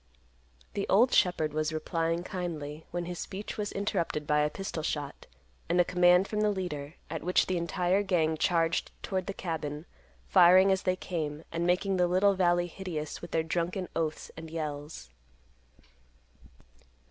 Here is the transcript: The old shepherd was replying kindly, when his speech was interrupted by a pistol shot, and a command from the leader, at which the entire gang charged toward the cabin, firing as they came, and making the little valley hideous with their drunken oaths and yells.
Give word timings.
The 0.73 0.89
old 0.89 1.13
shepherd 1.13 1.53
was 1.53 1.71
replying 1.71 2.23
kindly, 2.23 2.87
when 2.89 3.05
his 3.05 3.19
speech 3.19 3.55
was 3.55 3.71
interrupted 3.71 4.25
by 4.25 4.39
a 4.39 4.49
pistol 4.49 4.81
shot, 4.81 5.27
and 5.69 5.79
a 5.79 5.85
command 5.85 6.27
from 6.27 6.41
the 6.41 6.49
leader, 6.49 6.95
at 7.11 7.21
which 7.21 7.45
the 7.45 7.57
entire 7.57 8.01
gang 8.01 8.35
charged 8.35 8.89
toward 9.03 9.27
the 9.27 9.33
cabin, 9.35 9.85
firing 10.25 10.71
as 10.71 10.81
they 10.81 10.95
came, 10.95 11.43
and 11.51 11.67
making 11.67 11.97
the 11.97 12.07
little 12.07 12.33
valley 12.33 12.65
hideous 12.65 13.21
with 13.21 13.29
their 13.29 13.43
drunken 13.43 13.87
oaths 13.95 14.31
and 14.35 14.49
yells. 14.49 15.11